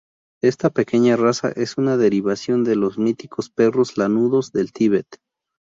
Esta 0.41 0.71
pequeña 0.71 1.15
raza 1.15 1.49
es 1.51 1.77
una 1.77 1.95
derivación 1.95 2.63
de 2.63 2.75
los 2.75 2.97
míticos 2.97 3.51
perros 3.51 3.97
lanudos 3.97 4.51
del 4.51 4.73
Tíbet. 4.73 5.21